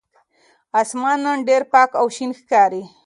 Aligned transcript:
آسمان 0.81 1.17
نن 1.25 1.39
ډېر 1.47 1.61
پاک 1.73 1.89
او 1.99 2.07
شین 2.15 2.31
ښکاري. 2.39 2.83